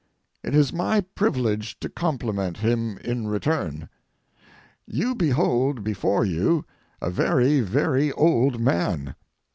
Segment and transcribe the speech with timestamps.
[0.41, 3.87] It is my privilege to compliment him in return.
[4.87, 6.65] You behold before you
[6.99, 9.13] a very, very old man.